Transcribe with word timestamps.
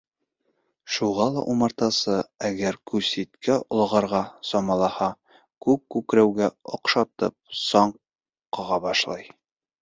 Шуға 0.93 1.25
ла 1.33 1.41
умартасы, 1.55 2.15
әгәр 2.49 2.79
күс 2.91 3.09
ситкә 3.17 3.57
олағырға 3.75 4.21
самалаһа, 4.53 5.11
күк 5.67 5.85
күкрәүгә 5.97 6.49
оҡшатып, 6.79 7.37
саң 7.67 7.95
ҡаға 8.59 8.81
башлай. 8.89 9.31